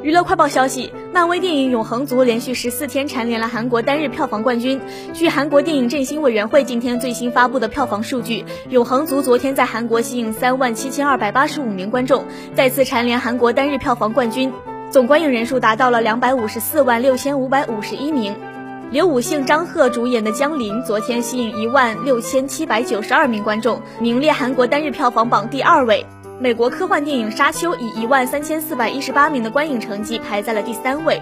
[0.00, 4.80] 娱乐快报消息，漫威电影《永恒族》连续十四天蝉联了韩国单日票房冠军。
[5.12, 12.24] 据韩国电影振兴委员会今天最新发布的票房数据，《永恒族》昨天在韩国吸引三万七千二百八十五名观众，
[12.54, 14.52] 再次蝉联韩国单日票房冠军，
[14.88, 18.36] 总观影人数达到了两百五十四万六千五百五十一名。
[18.92, 26.06] 刘武姓、张赫主演的《江陵》昨天吸引一万六千七百九十二名观众，名列韩国单日票房榜第二位。
[26.40, 31.20] 美国科幻电影《沙丘》以一万三千四百一十八名的观影成绩排在了第三位。